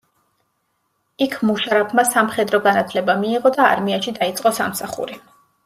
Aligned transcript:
იქ 1.25 1.35
მუშარაფმა 1.49 2.07
სამხედრო 2.13 2.61
განათლება 2.69 3.19
მიიღო 3.25 3.55
და 3.61 3.69
არმიაში 3.75 4.15
დაიწყო 4.19 4.57
სამსახური. 4.63 5.23